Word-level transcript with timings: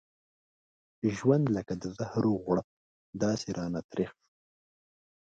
ژوند 1.15 1.45
لکه 1.55 1.73
د 1.81 1.83
زهرو 1.97 2.33
غړپ 2.45 2.67
داسې 3.23 3.47
راته 3.57 3.81
تريخ 3.91 4.09
شو. 4.17 4.23